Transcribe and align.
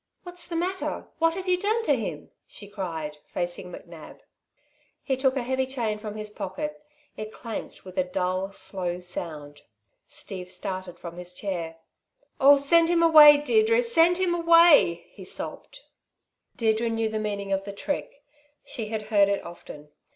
"What's 0.23 0.47
the 0.47 0.55
matter? 0.55 1.05
What 1.19 1.35
have 1.35 1.47
you 1.47 1.59
done 1.61 1.83
to 1.83 1.93
him?" 1.95 2.31
she 2.47 2.67
cried, 2.67 3.19
facing 3.27 3.71
McNab. 3.71 4.21
He 5.03 5.15
took 5.15 5.37
a 5.37 5.43
heavy 5.43 5.67
chain 5.67 5.99
from 5.99 6.15
his 6.15 6.31
pocket. 6.31 6.83
It 7.17 7.31
clanked 7.31 7.85
with 7.85 7.99
a 7.99 8.03
dull, 8.03 8.51
slow 8.51 8.99
sound. 8.99 9.61
Steve 10.07 10.49
started 10.51 10.97
from 10.97 11.17
his 11.17 11.35
chair. 11.35 11.77
"Oh, 12.39 12.57
send 12.57 12.89
him 12.89 13.03
away, 13.03 13.37
Deirdre, 13.37 13.83
send 13.83 14.17
him 14.17 14.33
away!" 14.33 15.05
he 15.11 15.23
sobbed. 15.23 15.81
Deirdre 16.55 16.89
knew 16.89 17.07
the 17.09 17.19
meaning 17.19 17.53
of 17.53 17.63
the 17.65 17.71
trick. 17.71 18.23
She 18.65 18.87
had 18.87 19.03
heard 19.13 19.29
it 19.29 19.43
often. 19.45 19.89